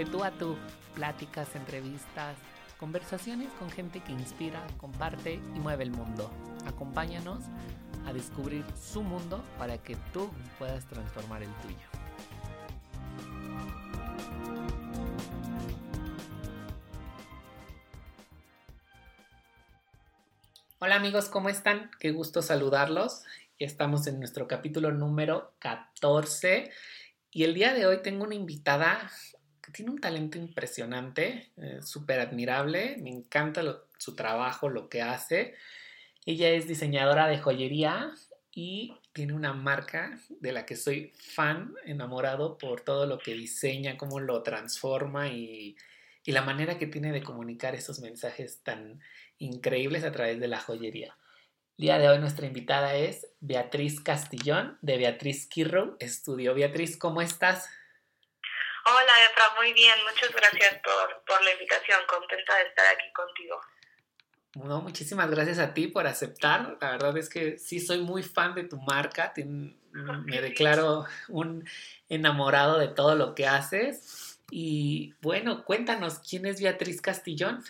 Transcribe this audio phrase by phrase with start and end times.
[0.00, 0.56] de tú a tú,
[0.94, 2.34] pláticas, entrevistas,
[2.78, 6.30] conversaciones con gente que inspira, comparte y mueve el mundo.
[6.66, 7.44] Acompáñanos
[8.06, 11.76] a descubrir su mundo para que tú puedas transformar el tuyo.
[20.78, 21.90] Hola amigos, ¿cómo están?
[21.98, 23.24] Qué gusto saludarlos.
[23.58, 26.70] Estamos en nuestro capítulo número 14
[27.32, 29.10] y el día de hoy tengo una invitada
[29.72, 33.62] tiene un talento impresionante, eh, súper admirable, me encanta
[33.98, 35.54] su trabajo, lo que hace.
[36.26, 38.12] Ella es diseñadora de joyería
[38.52, 43.96] y tiene una marca de la que soy fan, enamorado por todo lo que diseña,
[43.96, 45.76] cómo lo transforma y,
[46.24, 49.00] y la manera que tiene de comunicar esos mensajes tan
[49.38, 51.16] increíbles a través de la joyería.
[51.78, 56.54] El día de hoy nuestra invitada es Beatriz Castillón de Beatriz Kirrow Estudio.
[56.54, 57.70] Beatriz, ¿cómo estás?
[58.84, 59.94] Hola, Efra, muy bien.
[60.04, 62.00] Muchas gracias por, por la invitación.
[62.06, 63.60] Contenta de estar aquí contigo.
[64.54, 66.76] No, muchísimas gracias a ti por aceptar.
[66.80, 69.32] La verdad es que sí soy muy fan de tu marca.
[69.36, 71.68] me declaro un
[72.08, 74.38] enamorado de todo lo que haces.
[74.50, 77.62] Y bueno, cuéntanos, ¿quién es Beatriz Castillón?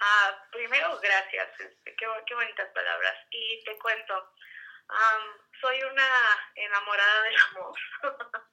[0.00, 1.48] Ah, primero, gracias.
[1.58, 3.14] Este, qué, qué bonitas palabras.
[3.30, 4.14] Y te cuento,
[5.60, 6.10] soy una
[6.54, 7.78] enamorada del amor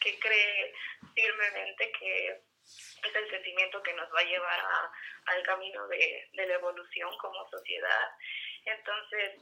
[0.00, 0.74] que cree
[1.14, 4.60] firmemente que es el sentimiento que nos va a llevar
[5.26, 8.10] al camino de, de, la evolución como sociedad.
[8.64, 9.40] Entonces,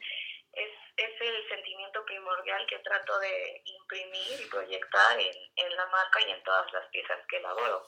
[0.52, 6.20] es, es el sentimiento primordial que trato de imprimir y proyectar en, en la marca
[6.27, 7.86] y en todas las piezas que elaboro.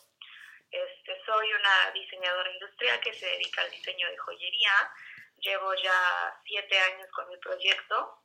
[0.70, 4.72] Este, soy una diseñadora industrial que se dedica al diseño de joyería.
[5.38, 8.21] Llevo ya siete años con el proyecto.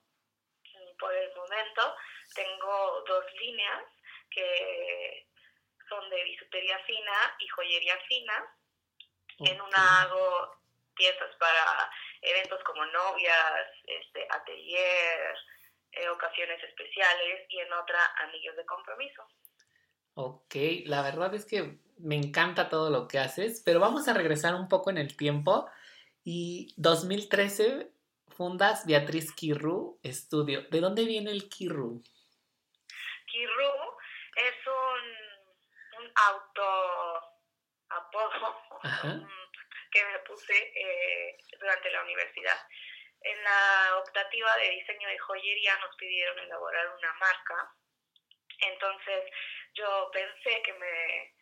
[0.99, 1.95] Por el momento
[2.33, 3.83] tengo dos líneas
[4.29, 5.27] que
[5.89, 8.53] son de bisutería fina y joyería fina.
[9.39, 10.57] En una hago
[10.95, 11.91] piezas para
[12.21, 15.35] eventos como novias, este, atelier,
[15.91, 19.23] eh, ocasiones especiales y en otra anillos de compromiso.
[20.15, 20.55] Ok,
[20.85, 24.67] la verdad es que me encanta todo lo que haces, pero vamos a regresar un
[24.67, 25.69] poco en el tiempo.
[26.23, 27.91] Y 2013
[28.37, 30.61] fundas Beatriz Kirru Estudio.
[30.69, 32.03] ¿De dónde viene el Kirru?
[33.25, 33.73] Kirru
[34.35, 36.67] es un, un auto
[37.89, 38.61] apodo
[39.91, 42.57] que me puse eh, durante la universidad.
[43.21, 47.73] En la optativa de diseño de joyería nos pidieron elaborar una marca.
[48.59, 49.31] Entonces
[49.73, 51.33] yo pensé que me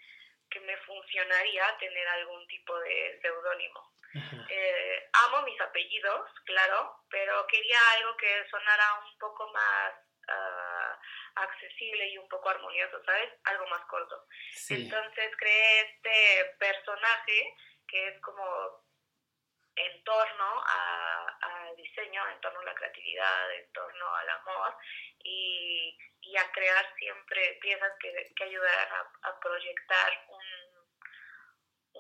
[0.50, 3.92] que me funcionaría tener algún tipo de seudónimo.
[4.16, 9.94] Eh, amo mis apellidos, claro, pero quería algo que sonara un poco más
[10.30, 13.34] uh, accesible y un poco armonioso, ¿sabes?
[13.44, 14.26] Algo más corto.
[14.70, 17.56] Entonces creé este personaje
[17.88, 18.86] que es como
[19.76, 24.78] en torno al diseño, en torno a la creatividad, en torno al amor
[25.20, 30.65] y, y a crear siempre piezas que, que ayudaran a, a proyectar un,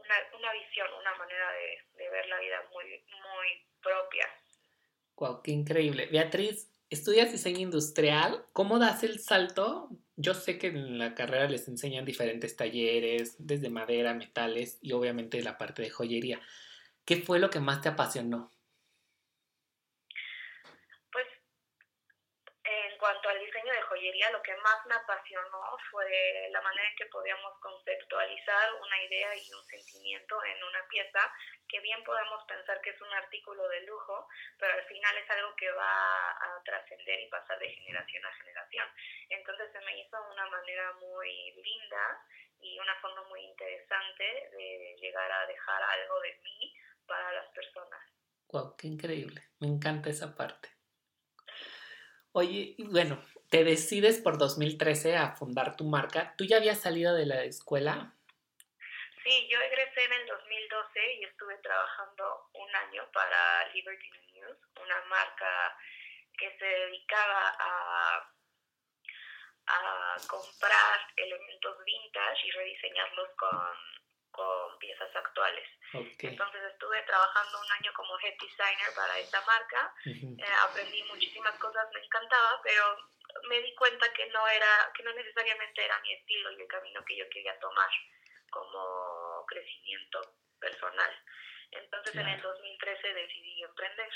[0.06, 3.48] una, una, visión, una manera de, de, ver la vida muy, muy
[3.82, 4.28] propia.
[5.16, 6.08] Wow, qué increíble.
[6.08, 8.46] Beatriz, estudias diseño industrial.
[8.54, 9.90] ¿Cómo das el salto?
[10.16, 15.42] Yo sé que en la carrera les enseñan diferentes talleres, desde madera, metales y obviamente
[15.42, 16.42] la parte de joyería.
[17.06, 18.52] ¿Qué fue lo que más te apasionó?
[21.12, 21.26] Pues
[22.64, 23.40] en cuanto al
[23.96, 29.36] joyería, lo que más me apasionó fue la manera en que podíamos conceptualizar una idea
[29.36, 31.20] y un sentimiento en una pieza
[31.68, 34.28] que bien podemos pensar que es un artículo de lujo,
[34.60, 38.88] pero al final es algo que va a trascender y pasar de generación a generación.
[39.30, 42.26] Entonces se me hizo una manera muy linda
[42.60, 46.74] y una forma muy interesante de llegar a dejar algo de mí
[47.08, 48.02] para las personas.
[48.50, 49.42] Wow, qué increíble.
[49.60, 50.70] Me encanta esa parte.
[52.38, 56.34] Oye, bueno, te decides por 2013 a fundar tu marca.
[56.38, 58.14] ¿Tú ya habías salido de la escuela?
[59.24, 65.02] Sí, yo egresé en el 2012 y estuve trabajando un año para Liberty News, una
[65.06, 65.78] marca
[66.38, 68.34] que se dedicaba a,
[69.68, 73.96] a comprar elementos vintage y rediseñarlos con
[74.36, 75.68] con piezas actuales.
[75.94, 81.88] Entonces estuve trabajando un año como head designer para esta marca, eh, aprendí muchísimas cosas,
[81.94, 82.98] me encantaba, pero
[83.48, 87.04] me di cuenta que no era, que no necesariamente era mi estilo y el camino
[87.06, 87.90] que yo quería tomar
[88.50, 90.22] como crecimiento
[90.60, 91.12] personal.
[91.72, 94.10] Entonces en el 2013 decidí emprender.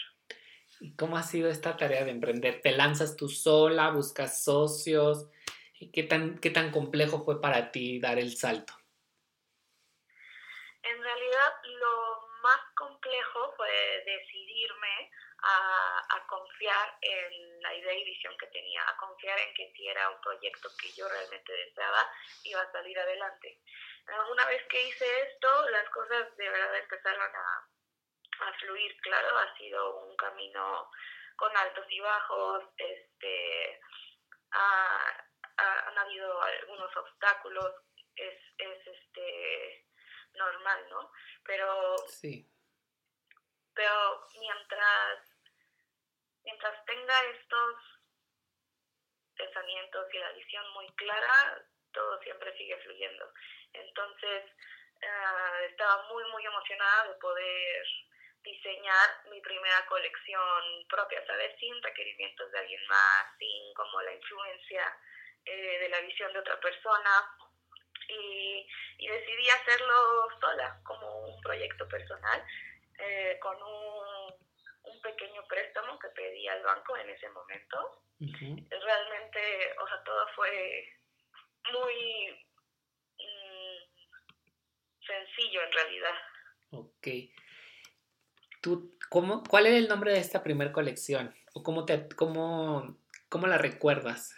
[0.79, 2.61] ¿Y cómo ha sido esta tarea de emprender?
[2.61, 5.29] ¿Te lanzas tú sola, buscas socios?
[5.93, 8.73] ¿Qué tan, ¿Qué tan complejo fue para ti dar el salto?
[10.83, 15.11] En realidad lo más complejo fue decidirme
[15.43, 20.09] a, confiar en la idea y visión que tenía, a confiar en que si era
[20.09, 22.07] un proyecto que yo realmente deseaba,
[22.43, 23.59] iba a salir adelante.
[24.31, 29.57] Una vez que hice esto, las cosas de verdad empezaron a, a fluir, claro, ha
[29.57, 30.91] sido un camino
[31.35, 33.81] con altos y bajos, este,
[34.51, 37.75] han habido algunos obstáculos,
[38.15, 39.87] es, es este
[40.33, 41.11] normal, ¿no?
[41.45, 42.49] Pero sí.
[43.73, 45.28] Pero mientras
[46.43, 47.75] mientras tenga estos
[49.35, 53.31] pensamientos y la visión muy clara, todo siempre sigue fluyendo.
[53.73, 54.43] Entonces,
[55.01, 57.85] eh, estaba muy, muy emocionada de poder
[58.43, 61.57] diseñar mi primera colección propia, ¿sabes?
[61.59, 64.97] Sin requerimientos de alguien más, sin como la influencia
[65.45, 67.35] eh, de la visión de otra persona.
[68.07, 72.43] Y, y, decidí hacerlo sola, como un proyecto personal,
[72.97, 74.08] eh, con un,
[74.99, 78.03] un, pequeño préstamo que pedí al banco en ese momento.
[78.19, 80.93] Realmente, o sea, todo fue
[81.71, 82.45] muy
[83.17, 83.77] mm,
[85.05, 86.15] sencillo en realidad.
[86.71, 87.07] Ok.
[88.61, 91.33] ¿Tú, cómo, ¿Cuál era el nombre de esta primera colección?
[91.53, 92.97] ¿O cómo, te, cómo,
[93.29, 94.35] cómo la recuerdas?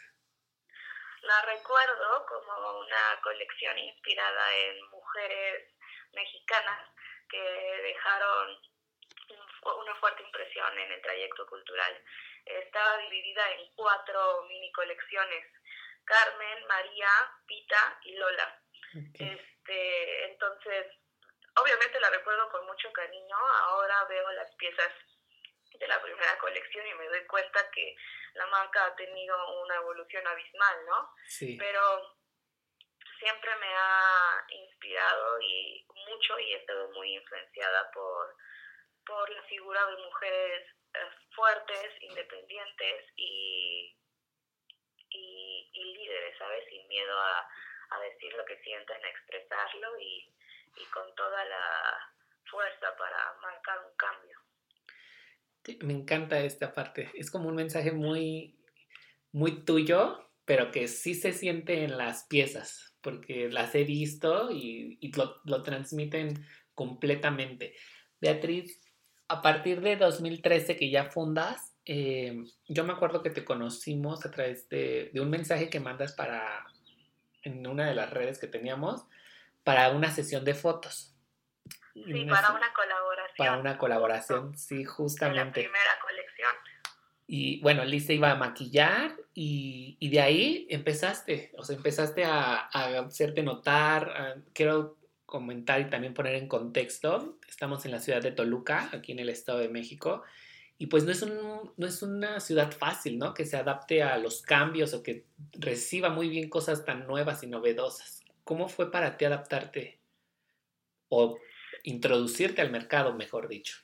[1.23, 5.73] La recuerdo como una colección inspirada en mujeres
[6.13, 6.89] mexicanas
[7.29, 8.70] que dejaron
[9.63, 12.03] una fuerte impresión en el trayecto cultural.
[12.45, 15.45] Estaba dividida en cuatro mini colecciones,
[16.03, 17.09] Carmen, María,
[17.45, 18.61] Pita y Lola.
[19.13, 20.87] Este, entonces,
[21.55, 24.91] obviamente la recuerdo con mucho cariño, ahora veo las piezas
[25.79, 27.95] de la primera colección y me doy cuenta que
[28.33, 31.13] la marca ha tenido una evolución abismal, ¿no?
[31.27, 31.57] Sí.
[31.57, 32.17] Pero
[33.19, 38.35] siempre me ha inspirado y mucho y he estado muy influenciada por,
[39.11, 40.99] por la figura de mujeres eh,
[41.35, 43.95] fuertes, independientes y,
[45.09, 46.63] y, y, líderes, ¿sabes?
[46.69, 47.47] Sin miedo a,
[47.91, 50.33] a decir lo que sienten, a expresarlo y,
[50.77, 52.13] y con toda la
[52.49, 54.37] fuerza para marcar un cambio.
[55.85, 57.11] me encanta esta parte.
[57.13, 58.57] Es como un mensaje muy,
[59.31, 64.99] muy tuyo, pero que sí se siente en las piezas, porque las he visto y,
[65.15, 67.75] lo, transmiten completamente.
[68.19, 68.80] Beatriz,
[69.31, 74.31] a partir de 2013 que ya fundas, eh, yo me acuerdo que te conocimos a
[74.31, 76.65] través de, de, un mensaje que mandas para
[77.43, 79.05] en una de las redes que teníamos
[79.63, 81.15] para una sesión de fotos.
[81.93, 83.37] Sí, para una colaboración.
[83.37, 85.45] Para una colaboración, sí, justamente.
[85.45, 86.51] la primera colección.
[87.27, 92.25] Y bueno, Liz se iba a maquillar y, y, de ahí empezaste, o sea, empezaste
[92.25, 94.43] a, a hacerte notar.
[94.53, 94.97] quiero
[95.31, 99.29] comentar y también poner en contexto, estamos en la ciudad de Toluca, aquí en el
[99.29, 100.23] Estado de México,
[100.77, 103.33] y pues no es, un, no es una ciudad fácil, ¿no?
[103.33, 107.47] Que se adapte a los cambios o que reciba muy bien cosas tan nuevas y
[107.47, 108.25] novedosas.
[108.43, 110.01] ¿Cómo fue para ti adaptarte
[111.07, 111.39] o
[111.83, 113.77] introducirte al mercado, mejor dicho?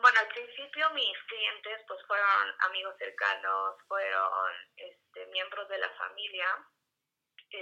[0.00, 6.46] Bueno, al principio mis clientes pues fueron amigos cercanos, fueron este, miembros de la familia.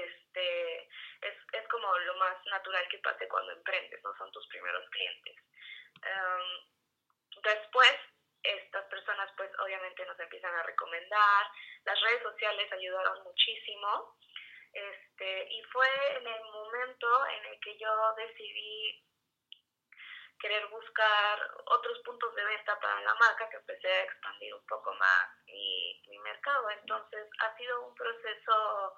[0.02, 0.82] Este,
[1.22, 5.36] es, es como lo más natural que pase cuando emprendes, no son tus primeros clientes.
[6.02, 7.96] Em, después,
[8.42, 11.46] estas personas pues obviamente nos empiezan a recomendar,
[11.84, 14.16] las redes sociales ayudaron muchísimo
[14.72, 19.04] este, y fue en el momento en el que yo decidí
[20.40, 24.92] querer buscar otros puntos de venta para la marca, que empecé a expandir un poco
[24.94, 26.68] más mi, mi mercado.
[26.70, 28.96] Entonces ha sido un proceso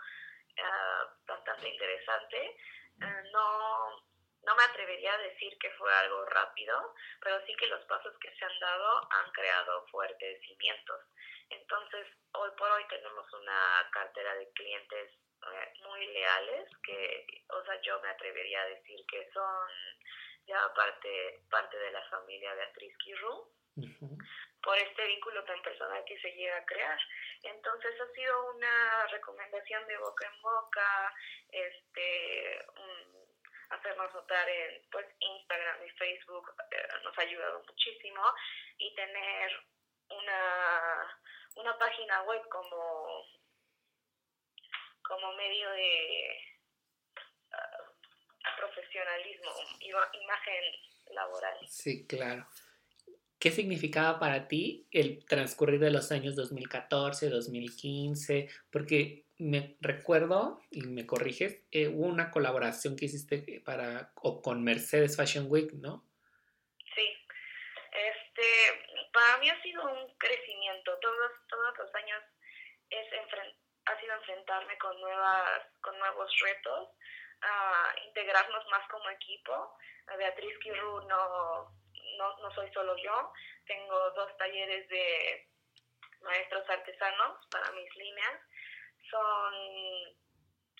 [0.58, 2.56] uh, bastante interesante.
[3.00, 4.06] Uh, no,
[4.42, 8.34] no me atrevería a decir que fue algo rápido, pero sí que los pasos que
[8.36, 11.00] se han dado han creado fuertes cimientos.
[11.50, 17.80] Entonces, hoy por hoy tenemos una cartera de clientes eh, muy leales, que, o sea,
[17.82, 19.68] yo me atrevería a decir que son
[20.46, 23.52] ya parte, parte de la familia Beatriz Kirru,
[24.62, 26.98] por este vínculo tan personal que se llega a crear.
[27.42, 31.14] Entonces ha sido una recomendación de boca en boca,
[31.50, 32.66] este,
[33.70, 38.22] hacernos notar en pues, Instagram y Facebook eh, nos ha ayudado muchísimo
[38.78, 39.50] y tener
[40.10, 41.20] una,
[41.56, 43.24] una página web como
[45.02, 46.38] como medio de
[47.52, 50.64] uh, profesionalismo, imagen
[51.12, 51.58] laboral.
[51.68, 52.46] Sí, claro.
[53.38, 58.48] ¿Qué significaba para ti el transcurrir de los años 2014, 2015?
[58.70, 64.64] Porque me recuerdo, y me corriges, eh, hubo una colaboración que hiciste para, o con
[64.64, 66.04] Mercedes Fashion Week, ¿no?
[66.94, 67.06] Sí.
[67.92, 70.98] Este, para mí ha sido un crecimiento.
[71.00, 72.22] Todos, todos los años
[72.90, 73.06] es
[73.86, 76.88] ha sido enfrentarme con, nuevas, con nuevos retos,
[77.42, 79.76] a integrarnos más como equipo.
[80.18, 81.72] Beatriz Kirru no,
[82.16, 83.32] no, no soy solo yo,
[83.66, 85.48] tengo dos talleres de
[86.22, 88.40] maestros artesanos para mis líneas
[89.10, 89.54] son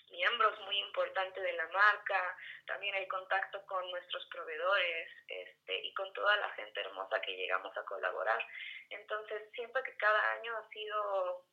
[0.09, 6.11] miembros muy importantes de la marca, también el contacto con nuestros proveedores este, y con
[6.13, 8.45] toda la gente hermosa que llegamos a colaborar.
[8.89, 11.45] Entonces, siempre que cada año ha sido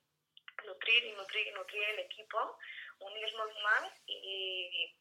[0.64, 2.58] nutrir y nutrir y nutrir el equipo,
[3.00, 4.96] unirnos más y,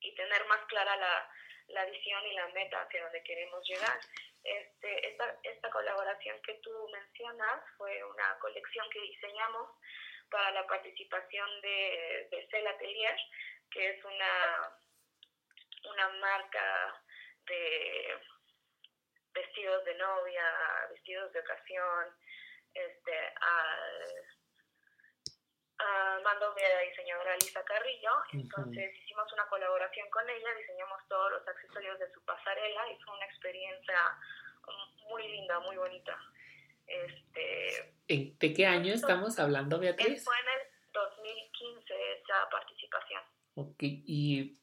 [0.00, 1.30] y tener más clara la,
[1.68, 3.98] la visión y la meta hacia donde queremos llegar.
[4.44, 9.70] Este, esta, esta colaboración que tú mencionas fue una colección que diseñamos
[10.30, 12.66] para la participación de, de Cel
[13.70, 14.78] que es una,
[15.84, 17.02] una marca
[17.46, 18.18] de
[19.32, 20.44] vestidos de novia,
[20.90, 22.16] vestidos de ocasión,
[22.74, 24.24] este, al,
[26.24, 28.10] mando de la diseñadora Lisa Carrillo.
[28.32, 33.16] Entonces hicimos una colaboración con ella, diseñamos todos los accesorios de su pasarela y fue
[33.16, 33.98] una experiencia
[35.08, 36.16] muy linda, muy bonita.
[36.86, 40.24] Este, ¿De qué año estamos hablando, Beatriz?
[40.24, 43.22] Fue en el 2015 esa participación.
[43.54, 44.58] Ok, y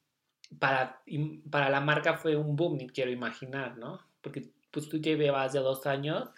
[0.59, 1.01] para,
[1.49, 3.99] para la marca fue un boom, quiero imaginar, ¿no?
[4.21, 6.29] Porque pues tú llevabas ya dos años,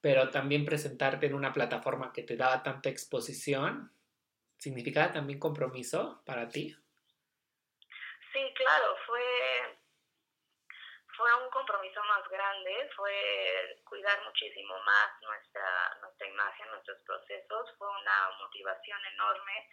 [0.00, 3.92] pero también presentarte en una plataforma que te daba tanta exposición,
[4.58, 6.74] ¿significaba también compromiso para ti?
[8.32, 9.78] Sí, claro, fue
[11.18, 17.88] fue un compromiso más grande, fue cuidar muchísimo más nuestra, nuestra imagen, nuestros procesos, fue
[17.90, 19.68] una motivación enorme,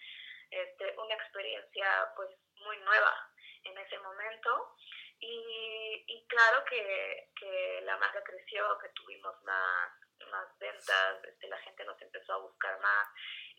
[0.49, 3.29] este, una experiencia pues muy nueva
[3.63, 4.75] en ese momento
[5.19, 9.91] y, y claro que, que, la marca creció, que tuvimos más,
[10.31, 13.07] más ventas, este, la gente nos empezó a buscar más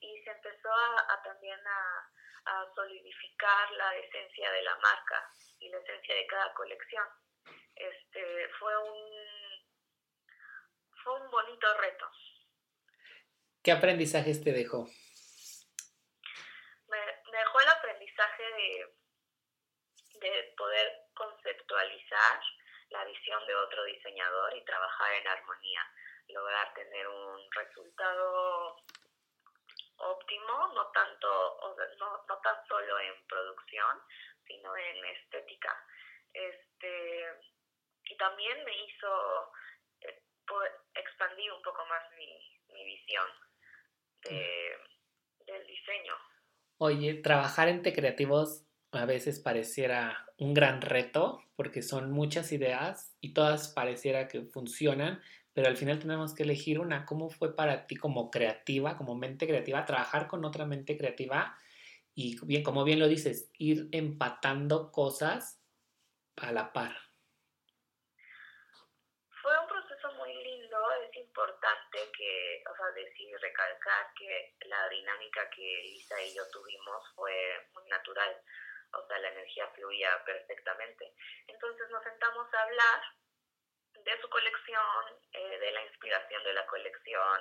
[0.01, 2.11] y se empezó a, a también a,
[2.47, 7.05] a solidificar la esencia de la marca y la esencia de cada colección
[7.75, 9.67] este, fue un,
[11.03, 12.11] fue un bonito reto.
[13.63, 14.87] ¿Qué aprendizajes te dejó?
[16.89, 16.99] Me,
[17.33, 18.95] dejó el aprendizaje de,
[20.21, 22.41] de poder conceptualizar
[22.91, 25.83] la visión de otro diseñador y trabajar en armonía,
[26.29, 28.77] lograr tener un resultado
[29.99, 31.29] óptimo, no tanto,
[31.99, 34.03] no, no tan solo en producción,
[34.47, 35.75] sino en estética.
[36.33, 37.25] Este,
[38.05, 39.53] y también me hizo
[40.01, 40.23] eh,
[40.95, 43.27] expandir un poco más mi, mi visión
[44.23, 44.79] de,
[45.47, 46.15] del diseño.
[46.79, 53.33] Oye, trabajar entre creativos a veces pareciera un gran reto porque son muchas ideas y
[53.33, 55.23] todas pareciera que funcionan,
[55.57, 57.07] pero al final tenemos que elegir una.
[57.07, 61.59] ¿Cómo fue para ti como creativa, como mente creativa, trabajar con otra mente creativa
[62.15, 65.65] y bien, como bien lo dices, ir empatando cosas
[66.37, 66.95] a la par?
[71.15, 77.35] importante que, o sea, decir, recalcar que la dinámica que Lisa y yo tuvimos fue
[77.73, 78.37] muy natural,
[78.93, 81.15] o sea, la energía fluía perfectamente.
[81.47, 83.01] Entonces nos sentamos a hablar
[84.07, 87.41] de su colección, eh, de la inspiración de la colección,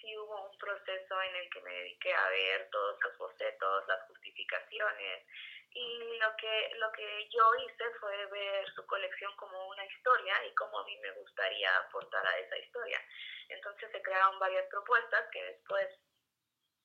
[0.00, 4.06] si hubo un proceso en el que me dediqué a ver todos los bocetos, las
[4.06, 5.26] justificaciones,
[5.72, 10.54] y lo que, lo que yo hice fue ver su colección como una historia y
[10.54, 13.02] cómo a mí me gustaría aportar a esa historia.
[13.48, 15.88] Entonces se crearon varias propuestas que después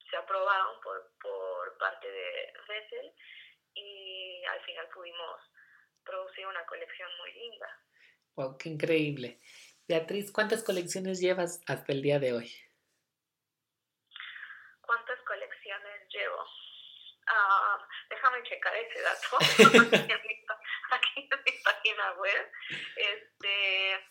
[0.10, 3.14] se aprobaron por, por parte de Ressel
[3.76, 5.40] y al final pudimos
[6.04, 7.80] producir una colección muy linda.
[8.42, 8.58] ¡Wow!
[8.58, 9.40] ¡Qué increíble!
[9.88, 12.52] Beatriz, ¿cuántas colecciones llevas hasta el día de hoy?
[14.82, 16.42] ¿Cuántas colecciones llevo?
[16.42, 17.78] Uh,
[18.10, 19.38] déjame checar ese dato
[20.90, 22.52] aquí, en mi, página web.
[22.96, 24.10] Este,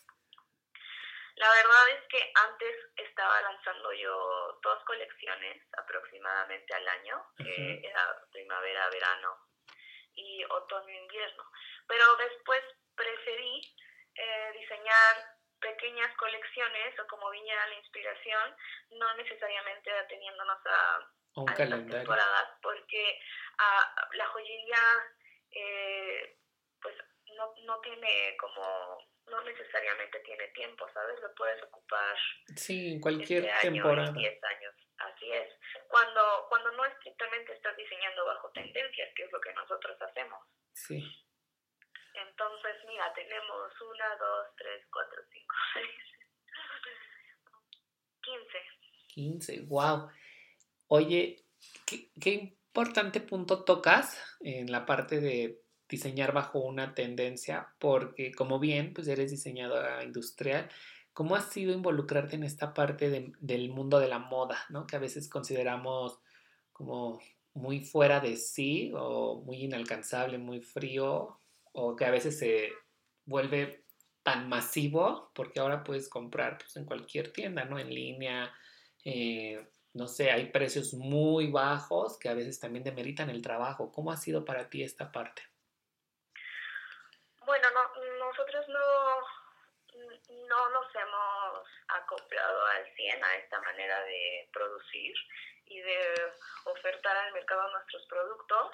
[1.35, 8.27] la verdad es que antes estaba lanzando yo dos colecciones aproximadamente al año, que era
[8.31, 9.37] primavera, verano
[10.15, 11.43] y otoño-invierno.
[11.85, 12.61] Pero después
[12.95, 13.61] preferí
[14.15, 15.15] eh, diseñar
[15.59, 18.55] pequeñas colecciones o como viniera la inspiración,
[18.91, 22.09] no necesariamente ateniéndonos a un calendario.
[22.61, 23.19] porque
[23.59, 24.79] ah, la joyería
[25.51, 26.37] eh,
[26.81, 26.95] pues
[27.37, 31.19] no, no tiene como, no necesariamente tiene tiempo, ¿sabes?
[31.21, 32.17] Lo puedes ocupar.
[32.55, 34.11] Sí, en cualquier este temporada.
[34.11, 35.53] 10 años, así es.
[35.87, 40.39] Cuando, cuando no estrictamente estás diseñando bajo tendencias, que es lo que nosotros hacemos.
[40.73, 41.03] Sí.
[42.13, 46.11] Entonces, mira, tenemos una, dos, tres, cuatro, cinco, seis,
[48.21, 48.59] quince.
[49.07, 50.09] Quince, wow.
[50.87, 51.45] Oye,
[51.85, 58.59] ¿qué, qué importante punto tocas en la parte de diseñar bajo una tendencia, porque como
[58.59, 60.69] bien, pues eres diseñadora industrial,
[61.13, 64.87] ¿cómo ha sido involucrarte en esta parte del mundo de la moda, ¿no?
[64.87, 66.19] que a veces consideramos
[66.71, 67.19] como
[67.53, 71.40] muy fuera de sí o muy inalcanzable, muy frío,
[71.73, 72.71] o que a veces se
[73.25, 73.85] vuelve
[74.23, 77.79] tan masivo, porque ahora puedes comprar pues, en cualquier tienda, ¿no?
[77.79, 78.53] En línea,
[79.03, 83.91] eh, no sé, hay precios muy bajos que a veces también demeritan el trabajo.
[83.91, 85.41] ¿Cómo ha sido para ti esta parte?
[87.45, 89.17] Bueno, no, nosotros no,
[90.47, 95.13] no nos hemos acoplado al 100 a esta manera de producir
[95.65, 95.99] y de
[96.65, 98.71] ofertar al mercado nuestros productos.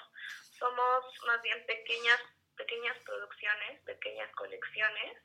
[0.58, 2.20] Somos más bien pequeñas,
[2.58, 5.16] pequeñas producciones, pequeñas colecciones,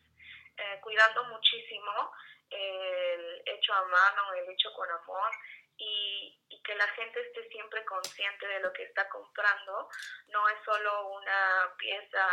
[0.58, 2.12] eh, cuidando muchísimo
[2.50, 5.32] el hecho a mano, el hecho con amor
[5.78, 9.90] y, que la gente esté siempre consciente de lo que está comprando.
[10.30, 12.26] No es solo una pieza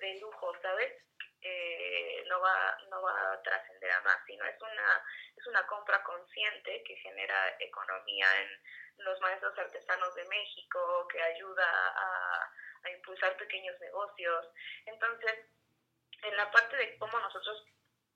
[0.00, 0.94] de lujo, ¿sabes?
[1.42, 5.04] Eh, no va no va a trascender a más, sino es una
[5.36, 11.66] es una compra consciente que genera economía en los maestros artesanos de México, que ayuda
[11.66, 12.52] a,
[12.84, 14.46] a impulsar pequeños negocios.
[14.86, 15.46] Entonces,
[16.22, 17.64] en la parte de cómo nosotros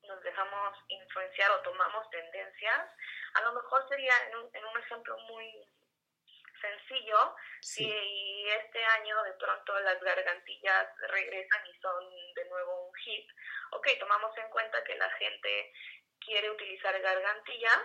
[0.02, 2.90] nos dejamos influenciar o tomamos tendencias,
[3.34, 5.66] a lo mejor sería en un, en un ejemplo muy
[6.60, 13.28] sencillo si este año de pronto las gargantillas regresan y son de nuevo un hit.
[13.72, 15.72] Ok, tomamos en cuenta que la gente
[16.20, 17.82] quiere utilizar gargantillas,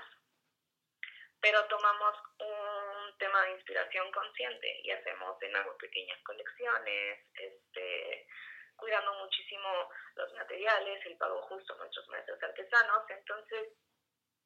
[1.42, 8.28] pero tomamos un tema de inspiración consciente y hacemos de nuevo pequeñas colecciones, este,
[8.76, 13.04] cuidando muchísimo los materiales, el pago justo a nuestros maestros artesanos.
[13.10, 13.74] Entonces,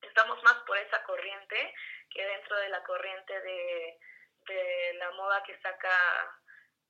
[0.01, 1.73] estamos más por esa corriente
[2.09, 3.99] que dentro de la corriente de
[4.47, 5.89] de la moda que saca,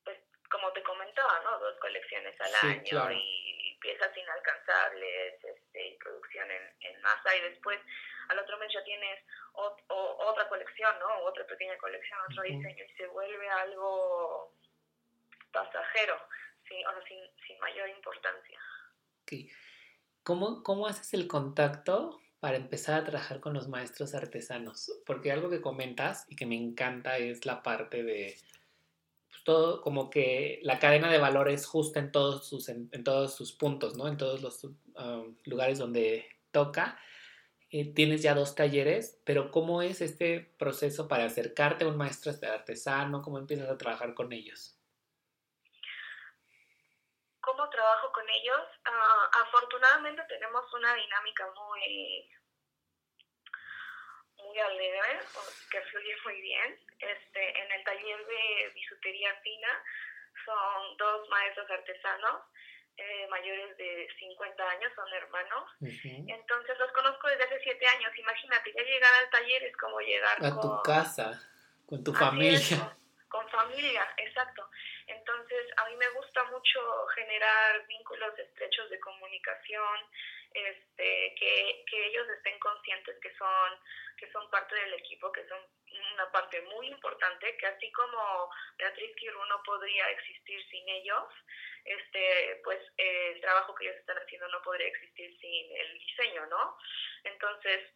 [0.04, 0.18] pues
[0.50, 1.60] como te comentaba, ¿no?
[1.60, 7.80] Dos colecciones al año y piezas inalcanzables este, y producción en, en, masa y después
[8.30, 11.20] al otro mes ya tienes otra colección, ¿no?
[11.24, 14.54] Otra pequeña colección, otro diseño y se vuelve algo
[15.52, 16.18] pasajero,
[16.68, 16.76] ¿sí?
[16.86, 18.60] o sea, sin, sin mayor importancia.
[19.24, 19.50] Okay.
[20.24, 24.92] ¿Cómo, ¿Cómo haces el contacto para empezar a trabajar con los maestros artesanos?
[25.06, 28.36] Porque algo que comentas y que me encanta es la parte de
[29.46, 33.54] todo, como que la cadena de valor es justa en todos sus, en, todos sus
[33.54, 34.08] puntos, ¿no?
[34.10, 37.00] En todos los um, lugares donde toca.
[37.70, 42.34] Eh, tienes ya dos talleres, pero ¿cómo es este proceso para acercarte a un maestro
[42.52, 43.22] artesano?
[43.22, 44.78] ¿Cómo empiezas a trabajar con ellos?
[47.40, 48.62] ¿Cómo trabajo con ellos?
[48.86, 52.30] Uh, afortunadamente tenemos una dinámica muy
[54.56, 55.20] muy alegre,
[55.70, 56.80] que fluye muy bien.
[57.00, 59.84] Este, en el taller de bisutería fina
[60.46, 62.41] son dos maestros artesanos
[62.98, 65.70] eh, mayores de 50 años, son hermanos.
[65.82, 68.12] Entonces los conozco desde hace 7 años.
[68.18, 71.41] Imagínate, ya llegar al taller es como llegar a tu casa,
[71.86, 72.96] con tu familia.
[73.28, 74.70] con familia, exacto.
[75.08, 80.00] Entonces, a mí me gusta mucho generar vínculos estrechos de comunicación,
[80.54, 83.80] este, que, que ellos estén conscientes que son,
[84.18, 85.60] que son parte del equipo, que son
[86.13, 91.26] una parte muy importante, que así como Beatriz Quirú no podría existir sin ellos,
[91.84, 96.46] este, pues eh, el trabajo que ellos están haciendo no podría existir sin el diseño,
[96.48, 96.78] ¿no?
[97.24, 97.91] Entonces,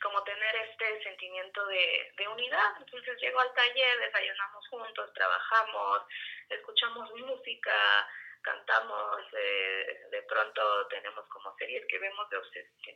[0.00, 2.72] como tener este sentimiento de, de unidad.
[2.78, 6.02] Entonces llego al taller, desayunamos juntos, trabajamos,
[6.48, 8.08] escuchamos música,
[8.42, 12.38] cantamos, eh, de pronto tenemos como series que vemos de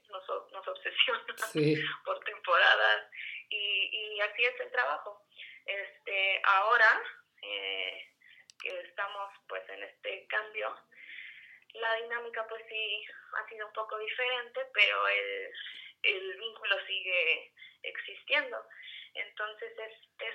[0.08, 1.24] nos, nos obsesionan
[2.04, 3.10] por temporadas
[3.50, 5.22] y, y así es el trabajo.
[5.66, 7.02] Este, ahora
[7.42, 8.08] eh,
[8.60, 10.74] que estamos pues en este cambio,
[11.74, 15.52] la dinámica pues sí ha sido un poco diferente, pero el,
[16.04, 18.56] el vínculo sigue existiendo.
[19.14, 20.34] Entonces es, es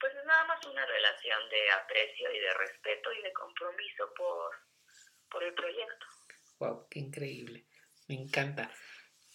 [0.00, 4.50] pues es nada más una relación de aprecio y de respeto y de compromiso por,
[5.30, 6.06] por el proyecto.
[6.58, 7.66] Wow, qué increíble.
[8.08, 8.70] Me encanta.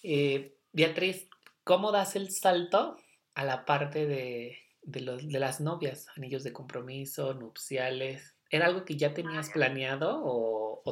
[0.04, 1.30] Eh, Beatriz,
[1.64, 2.98] ¿cómo das el salto
[3.36, 6.08] a la parte de, de, los, de las novias?
[6.18, 8.36] Anillos de compromiso, nupciales.
[8.50, 10.84] ¿Era algo que ya tenías planeado o,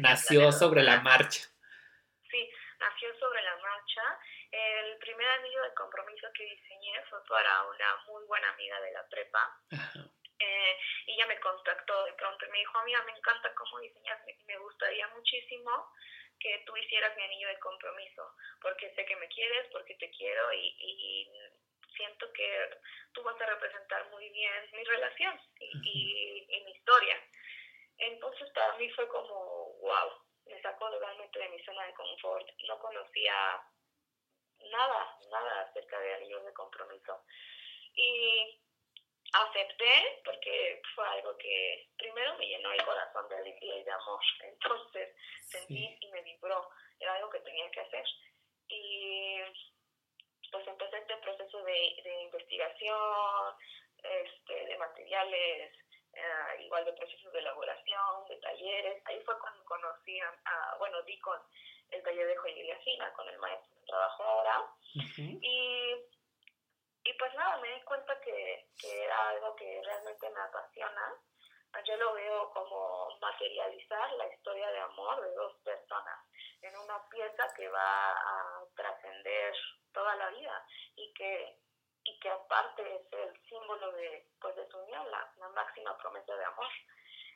[0.00, 1.42] nació sobre la marcha?
[3.02, 4.18] Nació sobre la marcha.
[4.52, 9.08] El primer anillo de compromiso que diseñé fue para una muy buena amiga de la
[9.08, 9.58] prepa.
[10.44, 14.18] Eh, y ella me contactó de pronto y me dijo, amiga, me encanta cómo diseñas,
[14.46, 15.92] me gustaría muchísimo
[16.40, 20.52] que tú hicieras mi anillo de compromiso, porque sé que me quieres, porque te quiero
[20.52, 21.30] y,
[21.94, 22.70] siento que
[23.12, 27.16] tú vas a representar muy bien mi relación y, y, mi historia.
[27.98, 30.10] Entonces para mí fue como, wow,
[30.46, 32.48] me sacó totalmente de mi zona de confort.
[32.68, 33.62] No conocía
[34.70, 37.24] nada, nada acerca de anillos de compromiso.
[37.94, 38.60] Y
[39.32, 44.20] acepté porque fue algo que primero me llenó el corazón de alegría y de amor.
[44.44, 46.68] Entonces sentí y me vibró.
[47.00, 48.04] Era algo que tenía que hacer.
[48.68, 49.38] Y
[50.50, 53.54] pues empecé este proceso de, de investigación,
[54.02, 55.72] este, de materiales,
[56.14, 59.02] eh, igual de procesos de elaboración, de talleres.
[59.06, 61.38] Ahí fue cuando conocí, a, bueno, di con
[61.90, 64.66] el taller de joyería fina, con el maestro que trabajo ahora.
[65.04, 65.96] Y
[67.04, 71.14] y pues nada, me di cuenta que, que era algo que realmente me apasiona.
[71.84, 76.18] Yo lo veo como materializar la historia de amor de dos personas
[76.60, 79.54] en una pieza que va a trascender
[79.92, 81.58] toda la vida y que,
[82.04, 86.34] y que aparte es el símbolo de, pues de su unión, la, la máxima promesa
[86.36, 86.68] de amor.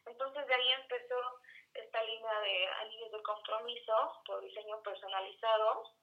[0.06, 1.40] Entonces de ahí empezó
[1.74, 5.96] esta línea de anillos de compromiso por diseño personalizado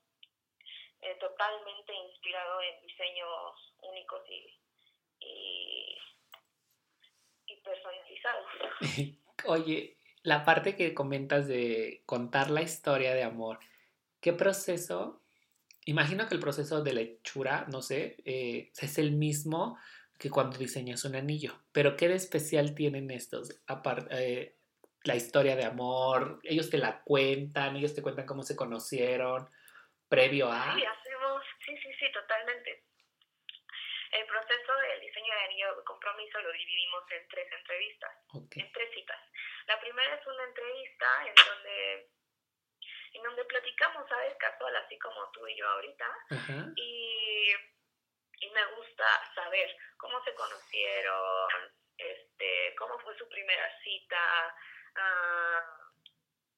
[1.01, 4.57] eh, totalmente inspirado en diseños únicos y,
[7.47, 8.45] y, personalizados.
[9.45, 13.59] Oye, la parte que comentas de contar la historia de amor,
[14.21, 15.21] ¿qué proceso?
[15.85, 19.77] Imagino que el proceso de lechura, no sé, eh, es el mismo
[20.17, 23.61] que cuando diseñas un anillo, pero ¿qué de especial tienen estos?
[23.67, 24.55] Aparte, eh,
[25.03, 29.49] la historia de amor, ellos te la cuentan, ellos te cuentan cómo se conocieron,
[30.07, 30.75] previo a...
[30.75, 32.83] Sí, hacemos, sí, sí, sí, totalmente.
[34.11, 38.11] El proceso del diseño de anillo de compromiso lo dividimos en tres entrevistas,
[38.55, 39.19] en tres citas.
[39.67, 42.09] La primera es una entrevista en donde
[43.13, 44.35] en donde platicamos, ¿sabes?
[44.37, 46.17] Casual, así como tú y yo ahorita.
[46.75, 47.51] Y,
[48.41, 51.49] y me gusta saber cómo se conocieron,
[51.97, 54.55] este, cómo fue su primera cita,
[54.95, 55.83] uh,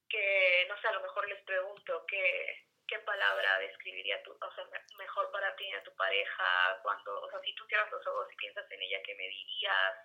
[0.10, 4.66] que, no sé, a lo mejor les pregunto qué, qué palabra describiría tu, o sea,
[4.98, 8.36] mejor para ti a tu pareja, cuando, o sea, si tú cierras los ojos y
[8.36, 9.96] piensas en ella, ¿qué me dirías?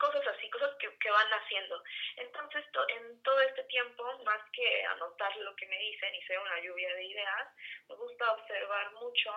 [0.00, 1.82] Cosas así, cosas que, que van haciendo.
[2.16, 6.58] Entonces, en todo este tiempo, más que anotar lo que me dicen y sea una
[6.60, 7.48] lluvia de ideas,
[7.86, 9.30] me gusta observar mucho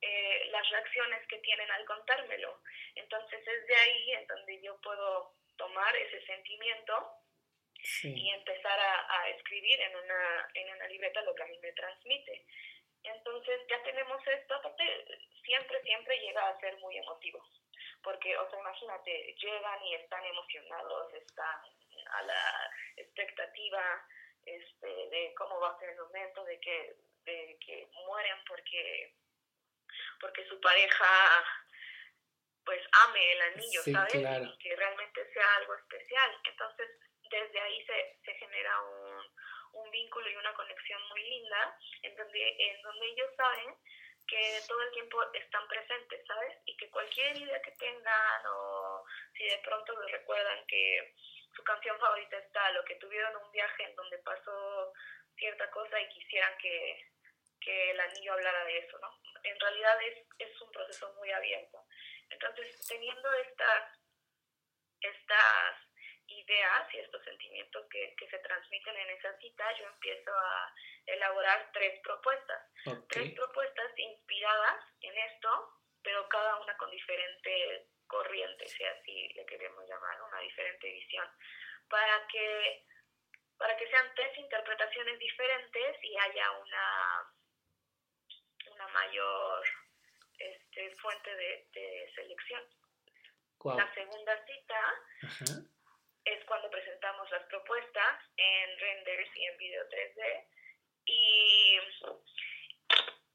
[0.00, 2.62] eh, las reacciones que tienen al contármelo.
[2.94, 7.20] Entonces, es de ahí en donde yo puedo tomar ese sentimiento
[8.02, 12.46] y empezar a, escribir en una, en una libreta lo que a mí me transmite.
[13.02, 14.84] Entonces ya tenemos esto, aparte
[15.44, 17.42] siempre, siempre llega a ser muy emotivo,
[18.02, 21.60] porque, o sea, imagínate, llegan y están emocionados, están
[22.12, 24.06] a la expectativa
[24.44, 29.14] este, de cómo va a ser el momento, de que, de que mueren porque,
[30.20, 31.44] porque su pareja
[32.64, 34.14] pues ame el anillo, ¿sabes?
[34.14, 36.38] Y que realmente sea algo especial.
[36.44, 36.88] Entonces,
[37.30, 39.24] desde ahí se, se genera un,
[39.72, 43.74] un vínculo y una conexión muy linda en donde, en donde ellos saben
[44.30, 46.56] que todo el tiempo están presentes, ¿sabes?
[46.64, 49.04] Y que cualquier idea que tengan o
[49.36, 51.14] si de pronto les recuerdan que
[51.52, 54.92] su canción favorita está, lo que tuvieron un viaje en donde pasó
[55.36, 57.10] cierta cosa y quisieran que,
[57.60, 59.18] que el anillo hablara de eso, ¿no?
[59.42, 61.84] En realidad es, es un proceso muy abierto.
[62.28, 63.98] Entonces, teniendo estas,
[65.00, 65.89] estas
[66.30, 70.74] ideas y estos sentimientos que, que, se transmiten en esa cita, yo empiezo a
[71.06, 72.62] elaborar tres propuestas.
[73.08, 79.86] Tres propuestas inspiradas en esto, pero cada una con diferente corriente, si así le queremos
[79.88, 81.28] llamar, una diferente visión,
[81.88, 82.86] para que,
[83.56, 87.32] para que sean tres interpretaciones diferentes y haya una,
[88.72, 89.64] una mayor
[90.38, 92.62] este, fuente de, de selección.
[93.62, 94.94] La segunda cita
[96.24, 100.44] es cuando presentamos las propuestas en renders y en video 3D.
[101.06, 101.78] Y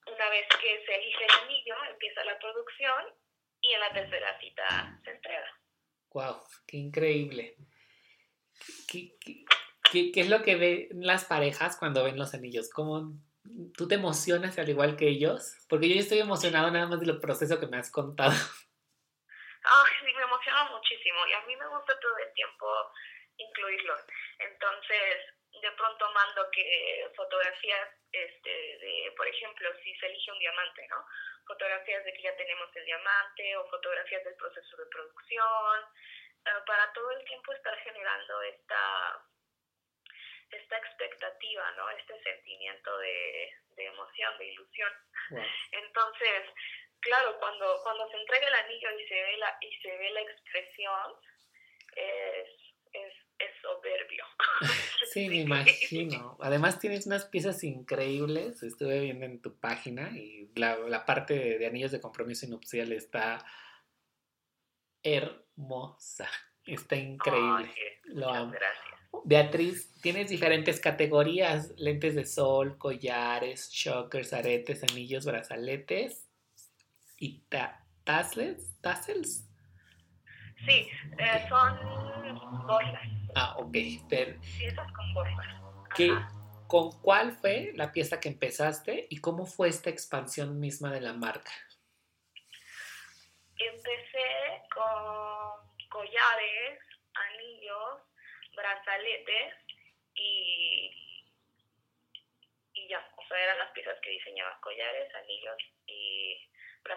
[0.07, 3.13] una vez que se elige el anillo, empieza la producción
[3.61, 5.47] y en la tercera cita se entrega.
[6.11, 6.41] ¡Wow!
[6.67, 7.55] ¡Qué increíble!
[8.87, 12.69] ¿Qué, qué, qué, es lo que ven las parejas cuando ven los anillos?
[12.69, 13.13] ¿Cómo
[13.75, 15.57] tú te emocionas al igual que ellos?
[15.67, 18.33] Porque yo estoy emocionado nada más del proceso que me has contado.
[19.65, 22.91] Ay, me emociona muchísimo y a mí me gusta todo el tiempo
[23.37, 24.01] incluirlos.
[24.39, 30.87] Entonces, de pronto mando que fotografías este, de, por ejemplo, si se elige un diamante,
[30.89, 31.05] ¿no?
[31.47, 35.81] Fotografías de que ya tenemos el diamante o fotografías del proceso de producción,
[36.45, 39.25] eh, para todo el tiempo estar generando esta
[40.51, 41.89] esta expectativa, ¿no?
[41.89, 44.91] Este sentimiento de, emoción, de ilusión.
[45.71, 46.43] Entonces,
[47.05, 50.21] claro, cuando, cuando se entrega el anillo y se ve la, y se ve la
[50.21, 51.13] expresión,
[51.95, 52.49] es,
[52.93, 54.25] es, es soberbio.
[55.11, 56.35] Sí, me imagino.
[56.41, 61.65] Además tienes unas piezas increíbles, estuve viendo en tu página y la, la parte de,
[61.65, 63.45] anillos de compromiso y nupcial está
[65.03, 66.29] hermosa,
[66.65, 67.71] está increíble.
[68.05, 68.51] Lo amo.
[68.51, 68.83] Gracias.
[69.23, 76.25] Beatriz, tienes diferentes categorías, lentes de sol, collares, chokers, aretes, anillos, brazaletes
[77.25, 77.47] y
[78.03, 78.79] tassels.
[78.81, 79.49] ¿Tassels?
[80.65, 83.01] Sí, eh, son bolsas.
[83.35, 83.71] Ah, ok.
[83.71, 85.45] Piezas con bolsas.
[85.95, 86.11] ¿Qué,
[86.67, 91.13] ¿Con cuál fue la pieza que empezaste y cómo fue esta expansión misma de la
[91.13, 91.51] marca?
[93.57, 96.79] Empecé con collares,
[97.13, 98.01] anillos,
[98.55, 99.53] brazaletes
[100.13, 100.91] y,
[102.73, 105.57] y ya, o sea, eran las piezas que diseñaba, collares, anillos
[105.87, 106.37] y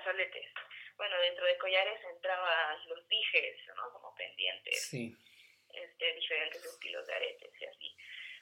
[0.09, 0.53] brazaletes.
[0.97, 3.93] Bueno, dentro de collares entraban los dijes, ¿no?
[3.93, 7.97] Como pendientes, este, diferentes estilos de aretes y así.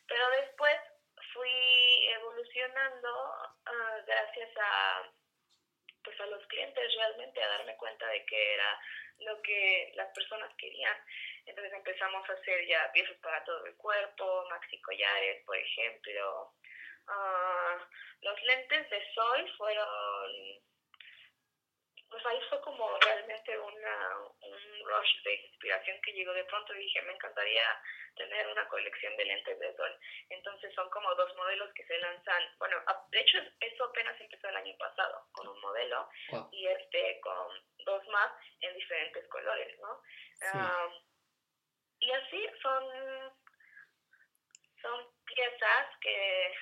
[0.06, 0.78] Pero después
[1.32, 3.08] fui evolucionando
[3.66, 5.12] ah, gracias a
[6.02, 8.80] pues a los clientes realmente a darme cuenta de que era
[9.18, 10.96] lo que las personas querían.
[11.44, 16.52] Entonces empezamos a hacer ya piezas para todo el cuerpo, maxi collares, por ejemplo.
[17.08, 17.88] Ah,
[18.20, 20.62] los lentes de sol fueron,
[22.10, 26.78] pues ahí fue como realmente una, un rush de inspiración que llegó de pronto y
[26.78, 27.82] dije, me encantaría
[28.14, 29.98] tener una colección de lentes de sol.
[30.30, 32.76] Entonces son como dos modelos que se lanzan, bueno,
[33.10, 36.08] de hecho eso apenas empezó el año pasado, con un modelo
[36.52, 37.48] y este con
[37.84, 40.02] dos más en diferentes colores, ¿no?
[40.54, 40.88] Ah,
[41.98, 42.84] y así son,
[44.80, 46.54] son piezas que,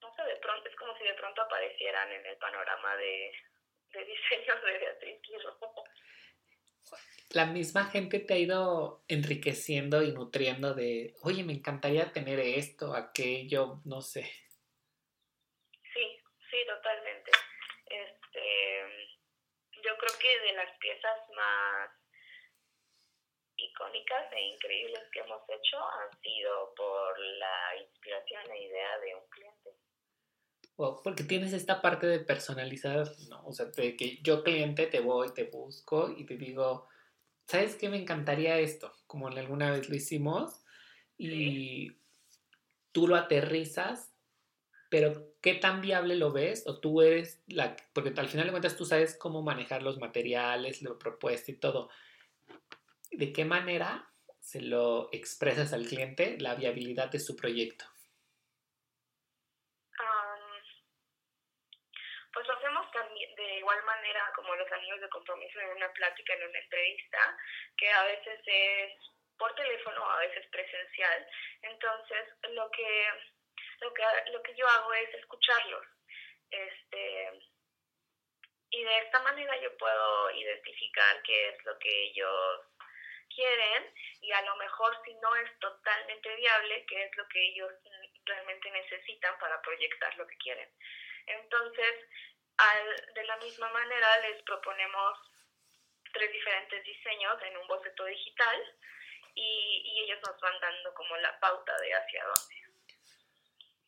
[0.00, 3.32] no sé, de pronto, es como si de pronto aparecieran en el panorama de,
[3.96, 5.58] de diseños de Beatriz Quirro.
[7.30, 12.94] La misma gente te ha ido enriqueciendo y nutriendo de, oye, me encantaría tener esto,
[12.94, 14.22] aquello, no sé.
[15.92, 17.30] Sí, sí, totalmente.
[17.86, 19.18] Este,
[19.82, 21.90] yo creo que de las piezas más
[23.56, 29.28] icónicas e increíbles que hemos hecho han sido por la inspiración e idea de un
[29.28, 29.85] cliente.
[30.76, 33.44] Porque tienes esta parte de personalizar, ¿no?
[33.46, 36.86] O sea, de que yo cliente te voy, te busco y te digo,
[37.46, 37.88] ¿sabes qué?
[37.88, 40.62] Me encantaría esto, como alguna vez lo hicimos,
[41.16, 41.96] y
[42.92, 44.12] tú lo aterrizas,
[44.90, 46.64] pero ¿qué tan viable lo ves?
[46.66, 50.82] O tú eres la, porque al final de cuentas tú sabes cómo manejar los materiales,
[50.82, 51.88] lo propuesto y todo
[53.10, 54.10] de qué manera
[54.40, 57.86] se lo expresas al cliente la viabilidad de su proyecto.
[62.36, 62.85] pues lo hacemos
[63.36, 67.36] de igual manera como los amigos de compromiso en una plática, en una entrevista,
[67.76, 68.92] que a veces es
[69.38, 71.26] por teléfono, a veces presencial.
[71.62, 73.08] Entonces, lo que,
[73.80, 75.86] lo que, lo que yo hago es escucharlos.
[76.50, 77.30] Este,
[78.70, 82.60] y de esta manera yo puedo identificar qué es lo que ellos
[83.34, 87.72] quieren y a lo mejor si no es totalmente viable, qué es lo que ellos
[88.24, 90.68] realmente necesitan para proyectar lo que quieren.
[91.26, 91.94] Entonces,
[92.58, 95.18] al, de la misma manera les proponemos
[96.12, 98.56] tres diferentes diseños en un boceto digital
[99.34, 102.66] y, y ellos nos van dando como la pauta de hacia dónde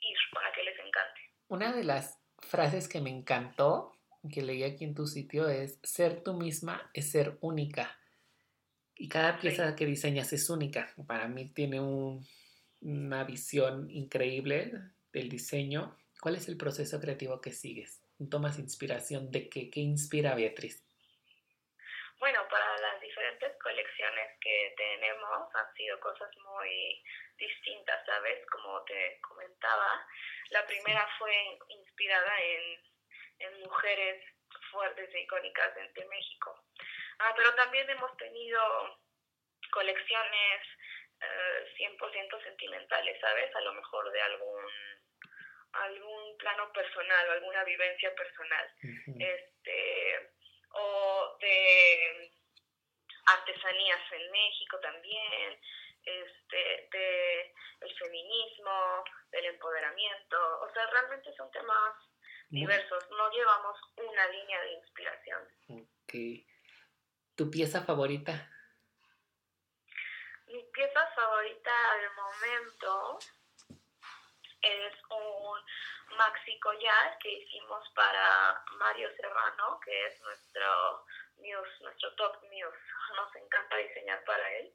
[0.00, 1.20] ir para que les encante.
[1.48, 3.96] Una de las frases que me encantó,
[4.32, 7.98] que leí aquí en tu sitio, es ser tú misma es ser única.
[8.94, 10.92] Y cada pieza que diseñas es única.
[11.06, 11.80] Para mí tiene
[12.80, 14.72] una visión increíble
[15.12, 15.96] del diseño.
[16.20, 18.02] ¿Cuál es el proceso creativo que sigues?
[18.30, 19.70] ¿Tomas inspiración de qué?
[19.70, 20.84] ¿Qué inspira a Beatriz?
[22.18, 27.02] Bueno, para las diferentes colecciones que tenemos han sido cosas muy
[27.38, 28.44] distintas, ¿sabes?
[28.50, 30.04] Como te comentaba,
[30.50, 32.82] la primera fue inspirada en,
[33.38, 34.24] en mujeres
[34.72, 36.64] fuertes e icónicas de México.
[37.20, 38.98] Ah, pero también hemos tenido
[39.70, 40.60] colecciones
[41.20, 43.54] eh, 100% sentimentales, ¿sabes?
[43.54, 44.64] A lo mejor de algún
[45.72, 48.66] algún plano personal o alguna vivencia personal.
[49.18, 50.30] Este
[50.70, 52.30] o de
[53.26, 55.60] artesanías en México también,
[56.04, 61.94] este, de el feminismo, del empoderamiento, o sea, realmente son temas
[62.50, 65.42] diversos, no llevamos una línea de inspiración.
[65.68, 66.14] Ok.
[67.36, 68.50] ¿Tu pieza favorita?
[70.46, 73.18] Mi pieza favorita al momento
[74.62, 81.04] es un maxi collar que hicimos para Mario Serrano, que es nuestro
[81.36, 82.78] muse, nuestro top muse.
[83.16, 84.72] Nos encanta diseñar para él.